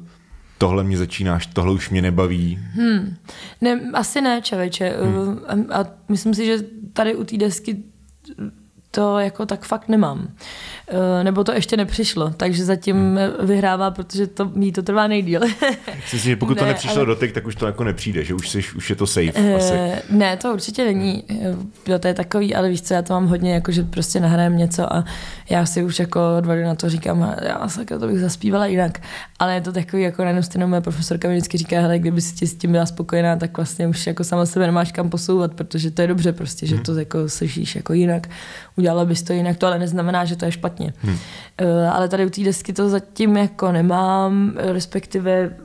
[0.58, 2.60] tohle mě začínáš, tohle už mě nebaví.
[2.74, 3.16] Hmm.
[3.62, 4.98] Ne, asi ne, čověče.
[5.02, 5.40] Hmm.
[5.48, 6.58] A, a myslím si, že
[6.94, 7.84] tady u té desky
[8.92, 10.28] to jako tak fakt nemám.
[10.88, 13.18] Eh, nebo to ještě nepřišlo, takže zatím hmm.
[13.48, 15.42] vyhrává, protože to mí to trvá nejdíl.
[15.42, 17.06] Myslím si, že pokud ne, to nepřišlo ale...
[17.06, 19.74] dotek, tak už to jako nepřijde, že už, jsi, už je to safe uh, asi.
[20.10, 21.24] Ne, to určitě není.
[21.88, 24.58] Jo, to je takový, ale víš co, já to mám hodně, jako že prostě nahrajem
[24.58, 25.06] něco a
[25.50, 29.02] já si už jako dva na to říkám, a já sakra, to bych zaspívala jinak.
[29.40, 32.22] Ale je to takový, jako na jednu stranu moje profesorka mi vždycky říká, hele, kdyby
[32.22, 35.92] si s tím byla spokojená, tak vlastně už jako sama sebe nemáš kam posouvat, protože
[35.92, 36.84] to je dobře prostě, že hmm.
[36.84, 38.28] to jako slyšíš jako jinak.
[38.78, 40.73] Udělala bys to jinak, to ale neznamená, že to je špatně.
[41.02, 41.14] Hmm.
[41.14, 45.58] Uh, ale tady u té desky to zatím jako nemám, respektive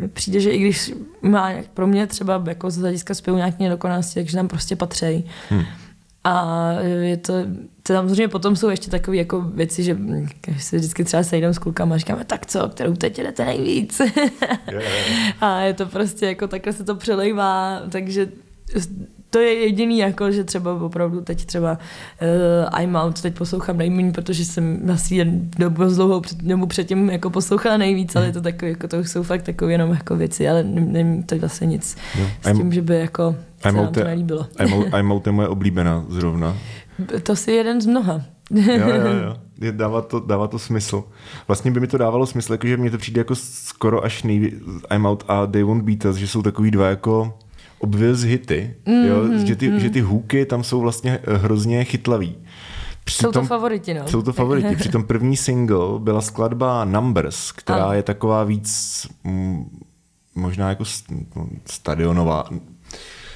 [0.00, 4.14] uh, přijde, že i když má pro mě třeba jako z hlediska zpěvu nějaké nedokonalosti,
[4.14, 5.24] takže tam prostě patří.
[5.50, 5.64] Hmm.
[6.24, 7.32] A je to,
[7.82, 9.98] to samozřejmě potom jsou ještě takové jako věci, že
[10.58, 14.00] se vždycky třeba sejdeme s klukama a říkáme, tak co, kterou teď jdete nejvíc.
[14.00, 15.42] yeah.
[15.42, 18.28] a je to prostě jako takhle se to přelejvá, takže
[19.30, 21.78] to je jediný, jako, že třeba opravdu teď třeba
[22.72, 27.10] uh, I'm out, teď poslouchám nejméně, protože jsem asi jen dobu dlouhou před, dobu předtím
[27.10, 30.48] jako poslouchala nejvíc, ale je to takové, jako to jsou fakt takové jenom jako věci,
[30.48, 33.92] ale není to vlastně nic no, s tím, I'm, že by jako se I'm nám
[33.92, 34.46] to nelíbilo.
[34.60, 36.56] I'm out, I'm out je moje oblíbená zrovna.
[37.22, 38.22] To si jeden z mnoha.
[38.50, 39.36] jo, jo, jo.
[39.60, 41.04] Je, dává, to, dává to smysl.
[41.48, 44.52] Vlastně by mi to dávalo smysl, jakože mně to přijde jako skoro až nejví,
[44.94, 47.38] I'm out a They Won't Beat Us, že jsou takový dva jako
[47.78, 49.22] obvěz hity, mm, jo?
[49.22, 49.80] Mm, že, ty, mm.
[49.80, 52.36] že ty hůky tam jsou vlastně eh, hrozně chytlavý.
[53.04, 54.08] Přitom, jsou to favoriti, no.
[54.08, 54.76] Jsou to favoriti.
[54.76, 57.92] Přitom první single byla skladba Numbers, která ano.
[57.92, 59.78] je taková víc mm,
[60.34, 60.84] možná jako
[61.66, 62.44] stadionová,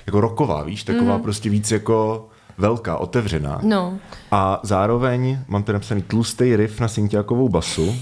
[0.07, 1.23] jako roková, víš, taková mm.
[1.23, 2.29] prostě víc jako
[2.59, 3.61] velká, otevřená.
[3.63, 3.99] No.
[4.31, 7.95] A zároveň mám tady napsaný tlustý riff na Sintiákovou basu.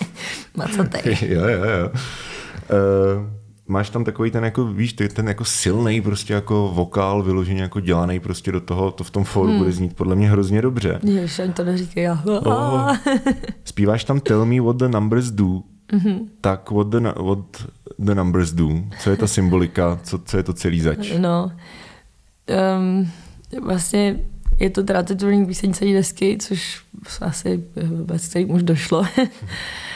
[0.56, 1.18] Macatej.
[1.28, 1.90] jo, jo, jo.
[1.90, 3.39] Uh,
[3.70, 8.20] máš tam takový ten jako, víš, ten jako silný prostě jako vokál vyloženě jako dělaný
[8.20, 9.58] prostě do toho, to v tom fóru hmm.
[9.58, 11.00] bude znít podle mě hrozně dobře.
[11.02, 12.22] Jež, ani to neříkej já.
[12.24, 12.96] Oh.
[13.64, 15.46] Zpíváš tam Tell me what the numbers do,
[15.92, 16.18] mm-hmm.
[16.40, 17.38] tak what the, what
[17.98, 18.68] the numbers do,
[19.00, 21.12] co je ta symbolika, co, co je to celý zač?
[21.18, 21.52] No,
[22.78, 23.10] um,
[23.62, 24.20] vlastně
[24.60, 26.82] je to teda titulní píseň celé desky, což
[27.20, 27.64] asi
[28.04, 29.04] bez kterým už došlo.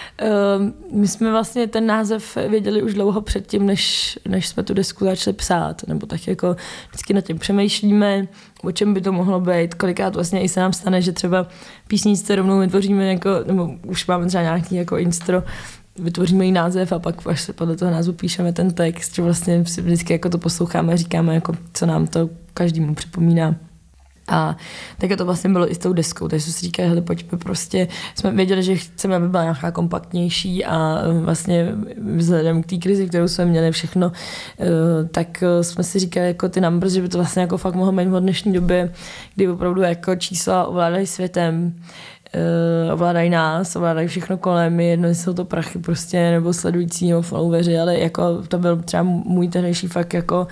[0.92, 5.34] my jsme vlastně ten název věděli už dlouho předtím, než, než jsme tu desku začali
[5.34, 6.56] psát, nebo tak jako
[6.88, 8.28] vždycky nad tím přemýšlíme,
[8.62, 11.46] o čem by to mohlo být, kolikrát vlastně i se nám stane, že třeba
[11.88, 15.42] písničce rovnou vytvoříme jako, nebo už máme třeba nějaký jako instro,
[15.98, 19.66] vytvoříme jí název a pak až se podle toho názvu píšeme ten text, že vlastně
[19.66, 23.54] si vždycky jako to posloucháme a říkáme, jako, co nám to každému připomíná.
[24.28, 24.56] A
[24.98, 27.88] tak to vlastně bylo i s tou deskou, takže jsme si říkali, hele, pojďme prostě,
[28.14, 31.72] jsme věděli, že chceme, aby byla nějaká kompaktnější a e, vlastně
[32.16, 34.12] vzhledem k té krizi, kterou jsme měli všechno,
[34.60, 37.74] e, tak e, jsme si říkali jako ty numbers, že by to vlastně jako fakt
[37.74, 38.92] mohlo být v dnešní době,
[39.34, 41.74] kdy opravdu jako čísla ovládají světem,
[42.92, 47.98] ovládají nás, ovládají všechno kolem, jedno jsou to prachy prostě, nebo sledující, nebo followeri, ale
[47.98, 50.46] jako to byl třeba můj tehdejší fakt jako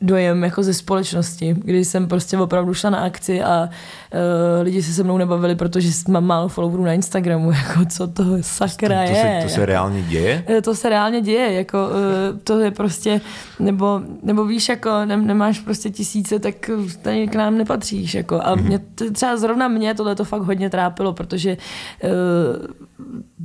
[0.00, 4.18] dojem jako ze společnosti, kdy jsem prostě opravdu šla na akci a uh,
[4.62, 9.02] lidi se se mnou nebavili, protože mám málo followerů na Instagramu, jako co to sakra
[9.02, 9.40] to, to, je.
[9.40, 10.44] Se, to se reálně děje?
[10.48, 13.20] Eh, to se reálně děje, jako uh, to je prostě,
[13.58, 16.70] nebo, nebo víš, jako ne, nemáš prostě tisíce, tak
[17.02, 18.64] tady k nám nepatříš, jako a mm-hmm.
[18.64, 18.80] mě,
[19.12, 21.56] třeba zrovna mě tohle to fakt hodně trápilo, protože
[22.04, 22.10] uh,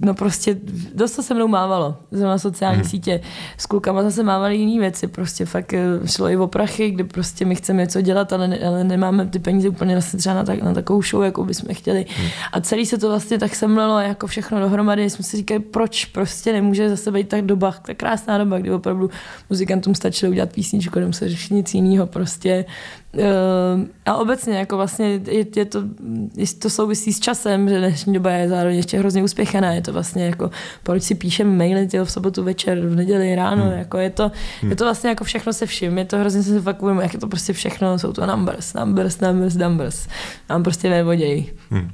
[0.01, 0.57] no prostě
[0.95, 2.89] dost to se mnou mávalo na sociální mm-hmm.
[2.89, 3.21] sítě.
[3.57, 5.73] S klukama zase mávali jiné věci, prostě fakt
[6.05, 9.39] šlo i o prachy, kdy prostě my chceme něco dělat, ale, ne, ale nemáme ty
[9.39, 12.05] peníze úplně vlastně třeba na, tak, na takovou show, jako bychom chtěli.
[12.17, 12.27] Hmm.
[12.51, 15.09] A celý se to vlastně tak semlelo jako všechno dohromady.
[15.09, 19.09] Jsme si říkali, proč prostě nemůže zase být tak doba, tak krásná doba, kdy opravdu
[19.49, 22.65] muzikantům stačilo udělat písničku, nemuseli řešit nic jiného prostě.
[23.13, 25.83] Uh, a obecně jako vlastně je, je to,
[26.35, 29.73] je to souvisí s časem, že dnešní doba je zároveň ještě hrozně uspěchaná.
[29.73, 30.51] Je to vlastně jako,
[30.83, 33.77] proč si píšeme maily tyjo, v sobotu večer, v neděli ráno, hmm.
[33.77, 34.71] jako je to, hmm.
[34.71, 35.97] je to vlastně jako všechno se vším.
[35.97, 39.19] Je to hrozně se fakt uvědomit, jak je to prostě všechno, jsou to numbers, numbers,
[39.19, 40.07] numbers, numbers.
[40.49, 41.51] Nám prostě nevodějí.
[41.69, 41.91] Hmm.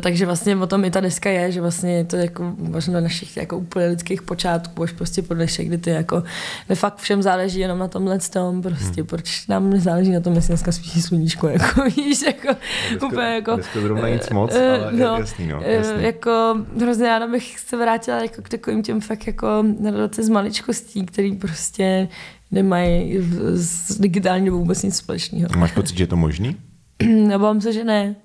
[0.00, 3.00] Takže vlastně o tom i ta deska je, že vlastně je to jako možná na
[3.00, 6.22] našich jako úplně lidských počátků, až prostě po dnešek, kdy ty jako
[6.68, 9.06] ne fakt všem záleží jenom na tomhle tom, prostě hmm.
[9.06, 12.48] proč nám nezáleží na tom, jestli dneska svítí sluníčko, jako víš, jako
[12.88, 13.54] dneska, úplně jako...
[13.54, 16.04] Dneska zrovna nic moc, uh, ale no, jasný, no, jasný.
[16.04, 21.06] Jako hrozně ráda bych se vrátila jako k takovým těm fakt jako nadace z maličkostí,
[21.06, 22.08] který prostě
[22.50, 23.18] nemají
[23.54, 25.48] s digitální dobou vůbec nic společného.
[25.56, 26.56] Máš pocit, že je to možný?
[27.02, 28.16] Nebám se, že ne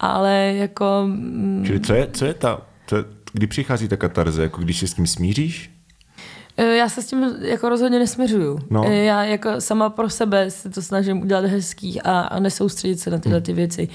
[0.00, 1.02] ale jako...
[1.06, 4.78] Mm, Čili co je, co je ta, co je, kdy přichází ta katarze, jako když
[4.78, 5.70] se s tím smíříš?
[6.56, 8.58] E, já se s tím jako rozhodně nesměřuju.
[8.70, 8.84] No.
[8.86, 13.10] E, já jako sama pro sebe se to snažím udělat hezký a, a nesoustředit se
[13.10, 13.88] na tyhle ty věci.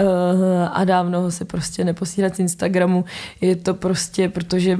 [0.00, 0.06] Uh,
[0.72, 3.04] a dávno se prostě neposílat z Instagramu.
[3.40, 4.78] Je to prostě, protože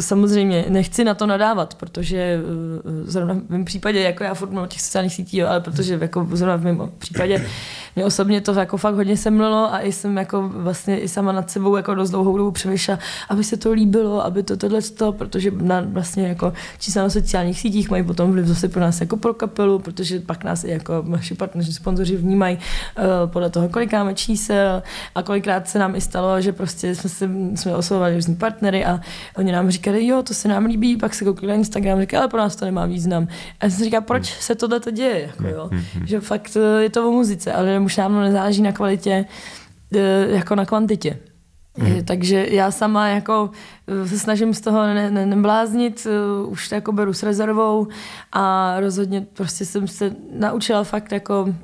[0.00, 2.40] samozřejmě nechci na to nadávat, protože
[3.04, 6.56] zrovna v mém případě, jako já furt mám těch sociálních sítí, ale protože jako zrovna
[6.56, 7.46] v mém případě
[7.96, 11.50] mě osobně to jako fakt hodně semlilo a i jsem jako vlastně i sama nad
[11.50, 15.50] sebou jako dost dlouhou dobu přemýšlela, aby se to líbilo, aby to tohle to, protože
[15.50, 19.34] na vlastně jako čísla na sociálních sítích mají potom vliv zase pro nás jako pro
[19.34, 24.14] kapelu, protože pak nás i jako naši partneři, sponzoři vnímají uh, podle toho, kolik máme
[24.14, 24.82] čísel
[25.14, 29.00] a kolikrát se nám i stalo, že prostě jsme, se, jsme oslovovali různý partnery a
[29.36, 32.28] oni nám říkali, jo, to se nám líbí, pak se koukli na Instagram, říkali, ale
[32.28, 33.28] pro nás to nemá význam.
[33.60, 34.40] A já jsem říkala, proč hmm.
[34.40, 35.68] se tohle to děje, jako, jo?
[35.72, 39.24] Hmm, hmm, že fakt eh, je to o muzice, ale už dávno nezáleží na kvalitě
[39.94, 41.18] eh, jako na kvantitě.
[41.78, 42.04] Mm.
[42.04, 43.50] Takže já sama jako
[43.86, 46.06] eh, se snažím z toho ne, ne, nebláznit,
[46.46, 47.88] už to jako beru s rezervou
[48.32, 51.54] a rozhodně prostě jsem se naučila fakt jako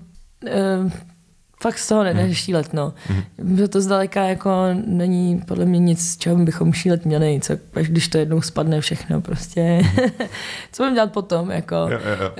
[1.62, 2.28] fakt z toho ne, mhm.
[2.28, 2.94] nešílet, no.
[3.38, 3.56] Mm.
[3.56, 4.50] Že to zdaleka jako
[4.86, 8.80] není podle mě nic, z čeho bychom šílet měli, co, až když to jednou spadne
[8.80, 9.80] všechno, prostě.
[9.82, 10.10] Mm.
[10.72, 11.74] co budeme dělat potom, jako.
[11.74, 12.30] Jo, jo, jo.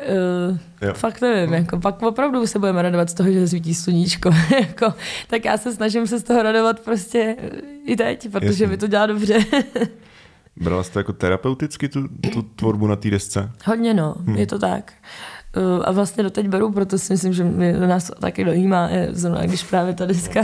[0.50, 0.94] Uh, jo.
[0.94, 4.94] Fakt nevím, jako, pak opravdu se budeme radovat z toho, že svítí sluníčko, jako,
[5.28, 7.36] tak já se snažím se z toho radovat prostě
[7.84, 8.66] i teď, protože Jasně.
[8.66, 9.38] mi to dělá dobře.
[10.56, 13.50] Brala jsi to jako terapeuticky, tu, tu tvorbu na té desce?
[13.64, 14.36] Hodně, no, hmm.
[14.36, 14.92] je to tak.
[14.92, 15.37] Eh,
[15.84, 19.94] a vlastně doteď beru, proto si myslím, že mě nás taky dojímá, zrovna když právě
[19.94, 20.40] ta deska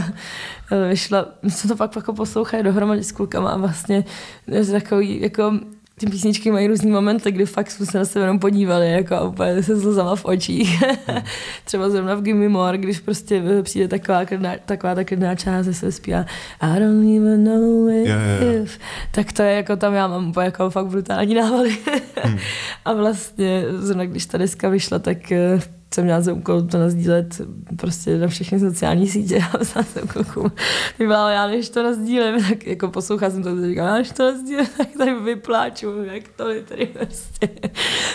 [0.71, 4.05] eh, vyšla, my jsme to pak jako poslouchali dohromady s klukama a vlastně
[4.47, 5.53] je takový jako
[5.99, 9.63] ty písničky mají různý momenty, kdy fakt jsme se na sebe jenom podívali, jako úplně
[9.63, 10.83] se slzama v očích.
[11.65, 15.91] Třeba zrovna v Gimme More, když prostě přijde taková, krná, taková ta krná část, se
[15.91, 16.25] zpívá
[16.61, 18.69] I don't even know if, yeah, yeah.
[19.11, 21.77] tak to je jako tam já mám úplně jako fakt brutální návaly.
[22.23, 22.37] hmm.
[22.85, 25.59] A vlastně zrovna když ta deska vyšla, tak eh,
[25.95, 27.41] jsem měla za úkol to nazdílet
[27.77, 30.51] prostě na všechny sociální sítě a psala jsem klukům,
[30.97, 34.23] byla, já než to nazdílím, tak jako poslouchal jsem to a říkala, já než to
[34.23, 37.49] nazdílím, tak tady vypláču, jak to je tady prostě.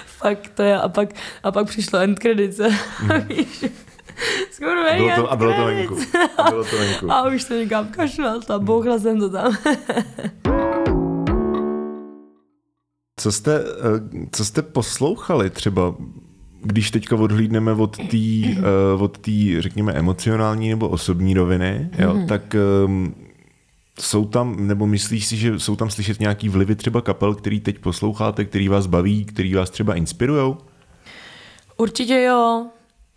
[0.06, 0.80] Fakt to je.
[0.80, 1.08] A pak,
[1.42, 2.68] a pak přišlo end credits a
[3.02, 3.20] mm.
[3.20, 3.64] víš,
[4.52, 5.96] Skurvený Bylo to, a bylo to venku.
[6.36, 7.12] A bylo to venku.
[7.12, 9.56] A už to někam kašlal a bouchla jsem to tam.
[13.20, 15.94] Co jste, eh, co jste poslouchali třeba,
[16.62, 18.62] když teďka odhlídneme od té, eh,
[18.98, 22.26] od tý, řekněme, emocionální nebo osobní roviny, jo, Mhm.
[22.26, 23.14] tak um,
[24.00, 27.78] jsou tam, nebo myslíš si, že jsou tam slyšet nějaký vlivy třeba kapel, který teď
[27.78, 30.56] posloucháte, který vás baví, který vás třeba inspirujou?
[31.76, 32.66] Určitě jo.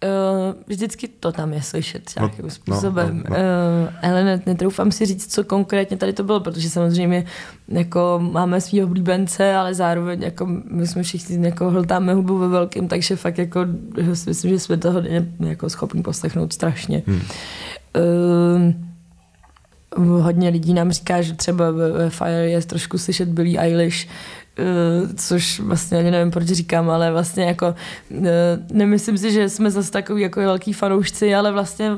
[0.04, 3.24] Uh, vždycky to tam je slyšet No, nějakým no, způsobem.
[3.30, 3.36] no, no.
[3.36, 7.26] Uh, ale ne, netroufám si říct, co konkrétně tady to bylo, protože samozřejmě
[7.68, 12.88] jako máme svý oblíbence, ale zároveň jako my jsme všichni jako hltáme hubu ve velkým,
[12.88, 13.60] takže fakt jako
[14.14, 15.02] si myslím, že jsme toho
[15.40, 17.04] jako schopni poslechnout strašně.
[17.08, 17.22] Hmm.
[19.98, 24.43] Uh, hodně lidí nám říká, že třeba ve, Fire je trošku slyšet Billie Eilish, Uh,
[25.16, 27.76] což vlastně ani nevím, proč říkám, ale vlastně jako
[28.10, 28.26] uh,
[28.72, 31.92] nemyslím si, že jsme zase takový jako velký fanoušci, ale vlastně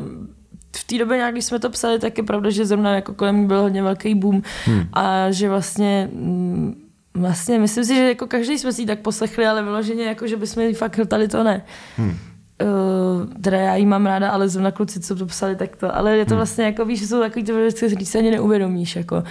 [0.76, 3.48] v té době nějak, když jsme to psali, tak je pravda, že zrovna jako kolem
[3.48, 4.84] byl hodně velký boom hmm.
[4.94, 9.46] a že vlastně mm, Vlastně, myslím si, že jako každý jsme si ji tak poslechli,
[9.46, 11.66] ale vyloženě jako, že bychom ji fakt hltali, to ne.
[11.98, 12.18] Hmm.
[12.64, 15.96] Uh, teda já ji mám ráda, ale zrovna kluci, co to psali, tak to.
[15.96, 18.96] Ale je to vlastně jako, víš, že jsou takový ty věci, které si ani neuvědomíš.
[18.96, 19.24] Jako.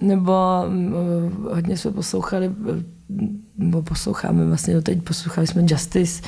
[0.00, 0.32] Nebo
[0.66, 2.76] uh, hodně jsme poslouchali, uh,
[3.58, 6.22] nebo posloucháme vlastně doteď, poslouchali jsme Justice,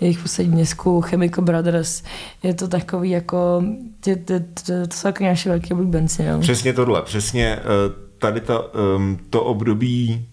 [0.00, 2.02] jejich poslední dnesku, Chemical Brothers.
[2.42, 3.64] Je to takový jako,
[4.06, 6.28] je, to, to, to jsou jako naše velké oblíbenci.
[6.28, 6.40] No.
[6.40, 7.58] Přesně tohle, přesně
[8.18, 10.28] tady ta, um, to období,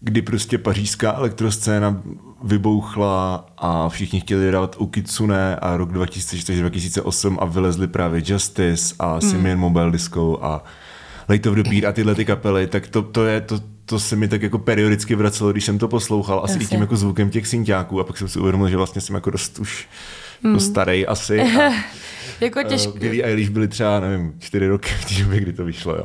[0.00, 2.02] kdy prostě pařížská elektroscéna
[2.42, 9.20] vybouchla a všichni chtěli hrát u Kitsune a rok 2004-2008 a vylezli právě Justice a
[9.20, 9.60] Simian mm.
[9.60, 10.64] Mobile Disco a
[11.28, 14.16] Late of the Beat a tyhle ty kapely, tak to, to je to, to se
[14.16, 17.46] mi tak jako periodicky vracelo, když jsem to poslouchal, asi i tím jako zvukem těch
[17.46, 19.88] synťáků a pak jsem si uvědomil, že vlastně jsem jako dost už
[20.42, 20.52] mm.
[20.52, 21.40] dost starý asi.
[21.40, 21.44] A,
[22.40, 22.92] jako těžko.
[22.92, 26.04] Uh, Billie Eilish byly třeba, nevím, čtyři roky v té době, kdy to vyšlo, jo.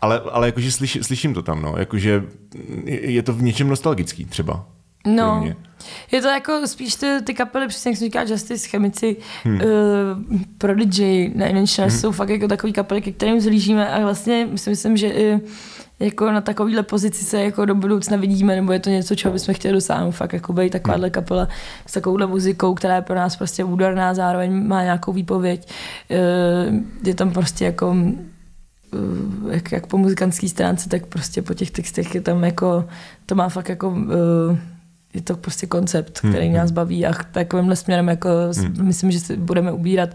[0.00, 1.74] Ale, ale jakože slyš, slyším to tam, no.
[1.78, 2.24] Jakože
[2.86, 4.66] je to v něčem nostalgický třeba.
[5.06, 5.48] No,
[6.12, 9.54] je to jako spíš ty, ty kapely, přesně jak jsem říká, Justice, Chemici, hmm.
[9.54, 12.00] uh, Prodigy, Nine Inch Nails, hmm.
[12.00, 15.40] jsou fakt jako takový kapely, ke kterým zlížíme a vlastně si myslím, že i
[16.00, 19.54] jako na takovýhle pozici se jako do budoucna vidíme, nebo je to něco, čeho bychom
[19.54, 21.48] chtěli dosáhnout, fakt jako být takováhle kapela
[21.86, 25.68] s takovouhle muzikou, která je pro nás prostě údarná, zároveň má nějakou výpověď.
[26.10, 27.96] Uh, je tam prostě jako
[29.50, 32.84] jak, jak po muzikantské stránce, tak prostě po těch textech je tam jako,
[33.26, 34.58] to má fakt jako uh,
[35.14, 36.56] je to prostě koncept, který hmm.
[36.56, 38.86] nás baví a takovýmhle směrem jako hmm.
[38.86, 40.10] myslím, že se budeme ubírat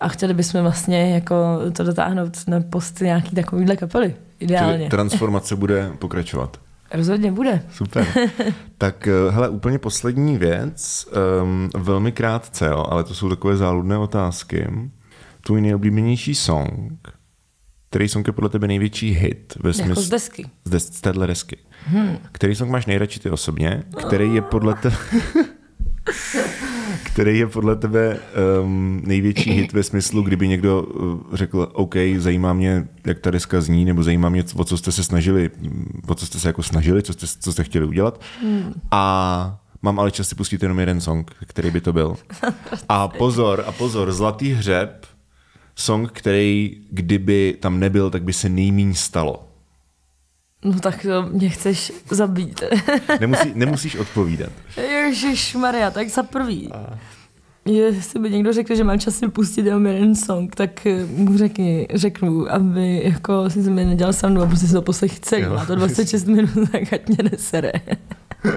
[0.00, 1.34] a chtěli bychom vlastně jako
[1.72, 4.14] to dotáhnout na post nějaký takovýhle kapely.
[4.40, 4.88] Ideálně.
[4.88, 6.60] Transformace bude pokračovat.
[6.92, 7.62] Rozhodně bude.
[7.72, 8.06] Super.
[8.78, 11.08] Tak hele, úplně poslední věc,
[11.42, 14.68] um, velmi krátce, jo, ale to jsou takové záludné otázky.
[15.46, 16.92] Tvůj nejoblíbenější song,
[17.90, 19.54] který song je podle tebe největší hit?
[19.60, 20.50] Ve smysl, jako z desky.
[20.64, 21.56] Z, des, z téhle desky.
[21.84, 22.18] Hmm.
[22.32, 23.82] Který song máš nejradši ty osobně?
[24.06, 24.96] Který je podle tebe...
[27.12, 28.18] který je podle tebe
[28.62, 33.60] um, největší hit ve smyslu, kdyby někdo uh, řekl, OK, zajímá mě, jak ta deska
[33.60, 35.50] zní, nebo zajímá mě, o co jste se snažili,
[36.06, 38.20] o co jste se jako snažili, co jste, co jste chtěli udělat.
[38.42, 38.72] Hmm.
[38.90, 42.16] A mám ale čas si pustit jenom jeden song, který by to byl.
[42.88, 45.06] A pozor, a pozor, Zlatý hřeb,
[45.74, 49.49] song, který kdyby tam nebyl, tak by se nejmíň stalo.
[50.64, 52.62] No tak to mě chceš zabít.
[53.20, 54.52] Nemusí, nemusíš odpovídat.
[54.76, 56.72] Ježíš Maria, tak za prvý.
[56.72, 56.98] A...
[57.64, 61.88] Jestli by někdo řekl, že mám čas si pustit jenom jeden song, tak mu řekni,
[61.94, 65.44] řeknu, aby jako si mi nedělal srandu a prostě si to poslech celý.
[65.44, 67.72] Má to 26 minut, tak ať mě nesere.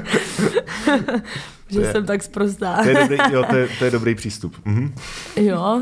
[1.70, 2.84] že je, jsem tak sprostá.
[2.84, 4.56] to, je dobrý, jo, to, je, to je dobrý přístup.
[4.66, 4.96] Mhm.
[5.36, 5.82] Jo.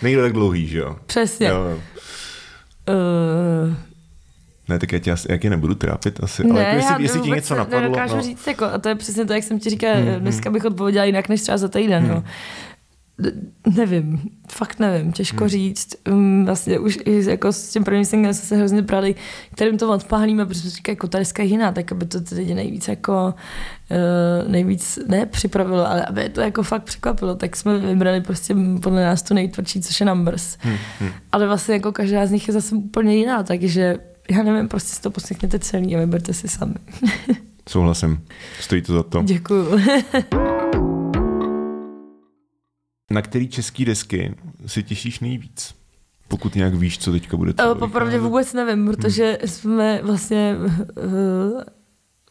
[0.00, 0.96] To tak dlouhý, že jo?
[1.06, 1.46] Přesně.
[1.46, 1.78] Jo.
[2.88, 3.74] Uh,
[4.68, 7.20] ne, tak já tě, asi, já tě nebudu trápit asi, ne, ale jako jestli, jestli
[7.20, 7.80] ti něco napadlo.
[7.80, 8.22] Nedokážu no.
[8.22, 11.04] říct, jako, a to je přesně to, jak jsem ti říkal, hmm, dneska bych odpověděla
[11.04, 12.02] jinak, než třeba za týden.
[12.02, 12.14] Hmm.
[12.14, 12.24] No.
[13.76, 15.48] Nevím, fakt nevím, těžko hmm.
[15.48, 15.94] říct.
[16.44, 19.14] Vlastně už i jako s tím prvním singlem jsme se hrozně brali,
[19.52, 22.88] kterým to odpálíme, protože říká, jako ta je jiná, tak aby to ty lidi nejvíc
[22.88, 23.34] jako
[23.90, 29.04] uh, nejvíc ne připravilo, ale aby to jako fakt překvapilo, tak jsme vybrali prostě podle
[29.04, 30.56] nás to nejtvrdší, což je Numbers.
[30.60, 30.76] Hmm.
[31.00, 31.10] Hmm.
[31.32, 33.98] Ale vlastně jako každá z nich je zase úplně jiná, takže
[34.30, 36.74] já nevím, prostě si to poslechněte celý a vyberte si sami.
[37.68, 38.24] Souhlasím.
[38.60, 39.22] Stojí to za to.
[39.22, 39.80] Děkuju.
[43.10, 44.34] Na který český desky
[44.66, 45.74] si těšíš nejvíc?
[46.28, 49.48] Pokud nějak víš, co teďka bude třeba Popravdě vůbec nevím, protože hmm.
[49.48, 51.62] jsme vlastně uh,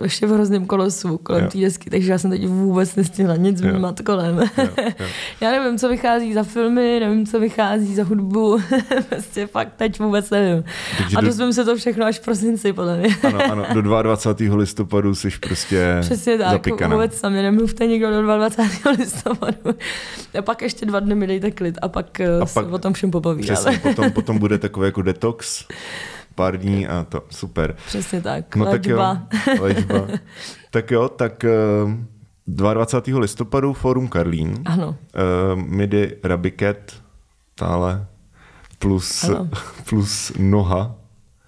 [0.02, 3.70] ještě v hrozném kolosu kolem té desky, takže já jsem teď vůbec nestihla nic Jo.
[3.72, 4.38] vnímat kolem.
[4.58, 5.06] Jo, jo.
[5.42, 8.60] já nevím, co vychází za filmy, nevím, co vychází za hudbu,
[9.10, 10.64] prostě fakt teď vůbec nevím.
[10.98, 13.10] Takže A do- dozvím se to všechno až v prosinci, podle mě.
[13.24, 14.56] Ano, ano, do 22.
[14.56, 16.96] listopadu jsi prostě Přesně tak, zapikaná.
[16.96, 18.92] vůbec sami nemluvte nikdo do 22.
[19.00, 19.76] listopadu.
[20.40, 22.78] A pak ještě dva dny mi dejte klid a pak, A a pak- pak o
[22.78, 23.56] tom všem popovídáme.
[23.60, 25.66] Přesně, potom, potom bude takový jako detox,
[26.36, 27.76] pár dní a to, super.
[27.88, 29.18] Přesně tak, No tak jo,
[29.60, 30.08] léčba.
[30.72, 31.50] Tak jo, tak eh,
[32.48, 33.20] 22.
[33.20, 36.94] listopadu Fórum Karlín, Ano, uh, Midi Rabiket,
[37.56, 38.06] tále,
[38.80, 39.50] plus, Ano.
[39.90, 40.96] plus noha.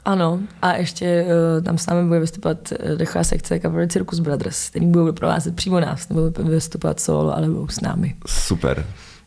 [0.05, 0.39] ano.
[0.61, 1.25] A ještě
[1.57, 5.55] uh, tam s námi bude vystupovat uh, dechová sekce kapely Circus Brothers, který budou doprovázet
[5.55, 8.15] přímo nás, nebo vystupovat solo, ale budou s námi.
[8.27, 8.85] Super,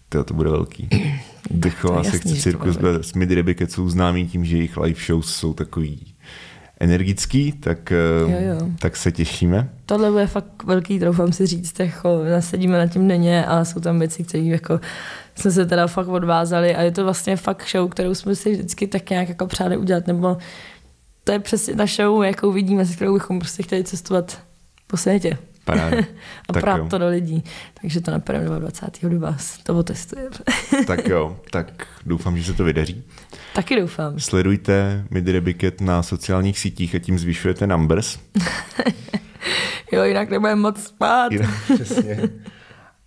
[0.09, 0.89] to, to bude velký.
[1.51, 3.13] Dechová sekce Circus bude Brothers.
[3.13, 6.15] Midi Rabiket jsou známí tím, že jejich live shows jsou takový
[6.81, 7.97] energický, tak, eh,
[8.33, 8.69] Jo, jo.
[8.79, 9.71] tak se těšíme.
[9.87, 13.99] Tohle bude fakt velký, troufám si říct, jako nasedíme na tím denně a jsou tam
[13.99, 14.81] věci, které jako
[15.35, 18.87] jsme se teda fakt odvázali a je to vlastně fakt show, kterou jsme si vždycky
[18.87, 20.37] tak nějak jako přáli udělat, nebo
[21.25, 24.39] to je přesně ta show, jakou vidíme, se kterou bychom prostě chtěli cestovat
[24.87, 25.39] po světě
[25.69, 25.97] Paráda.
[26.49, 26.87] a Tak prát jo.
[26.91, 27.45] to do lidí.
[27.81, 29.03] Takže to napademe 20.
[29.03, 30.31] do vás, to otestujeme.
[30.87, 33.05] Tak jo, tak doufám, že se to vydaří.
[33.55, 34.21] Taky doufám.
[34.21, 38.19] Sledujte Midi Rabiket na sociálních sítích a tím zvyšujete numbers.
[39.93, 41.33] Jo, jinak nebudeme moc spát.
[41.75, 42.21] Přesně.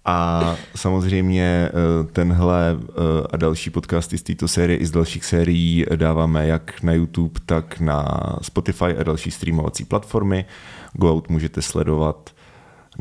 [0.05, 0.41] A
[0.75, 2.93] samozřejmě eh, tenhle eh,
[3.31, 7.79] a další podcasty z této série i z dalších sérií dáváme jak na YouTube, tak
[7.79, 8.05] na
[8.41, 10.45] Spotify a další streamovací platformy.
[10.93, 12.29] Go Out můžete sledovat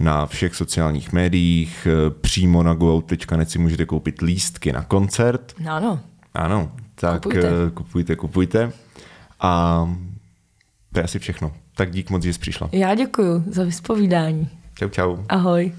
[0.00, 1.86] na všech sociálních médiích.
[1.90, 5.54] Eh, Přímo na goout.net si můžete koupit lístky na koncert.
[5.60, 6.00] No, ano.
[6.34, 7.40] Ano, tak Kupujte.
[7.40, 8.16] kupujte, kupujte.
[8.16, 8.72] kupujte.
[9.40, 9.80] A
[10.92, 11.52] to je asi všechno.
[11.74, 12.68] Tak dík moc, že jsi přišla.
[12.72, 14.48] Já děkuji za vyspovídání.
[14.74, 15.16] Čau, čau.
[15.28, 15.72] Ahoj.